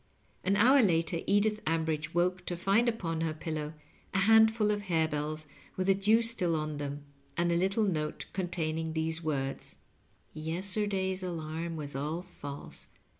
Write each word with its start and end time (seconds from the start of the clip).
An 0.43 0.55
hour 0.55 0.81
later 0.81 1.19
Edith 1.27 1.63
Ambridge 1.67 2.11
woke 2.11 2.43
to 2.47 2.57
find 2.57 2.89
upon 2.89 3.21
her 3.21 3.35
pillow 3.35 3.75
a 4.15 4.21
handful 4.21 4.71
of 4.71 4.81
harebells 4.87 5.45
with 5.77 5.85
the 5.85 5.93
dew 5.93 6.23
still 6.23 6.55
on 6.55 6.77
them, 6.77 7.03
and 7.37 7.51
a 7.51 7.55
little 7.55 7.83
note 7.85 8.25
containing 8.33 8.93
these 8.93 9.23
words:" 9.23 9.77
Yesterday's 10.33 11.21
alarm 11.21 11.75
was 11.75 11.95
all 11.95 12.23
false. 12.23 12.87